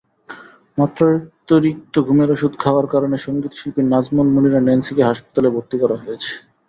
মাত্রাতিরিক্ত 0.77 1.93
ঘুমের 2.07 2.29
ওষুধ 2.31 2.53
খাওয়ার 2.59 2.85
কারণে 2.93 3.17
সংগীতশিল্পী 3.17 3.81
নাজমুন 3.85 4.27
মুনিরা 4.33 4.59
ন্যান্সিকে 4.61 5.03
হাসপাতালে 5.03 5.49
ভর্তি 5.55 5.75
করা 5.81 5.95
হয়েছে। 5.97 6.31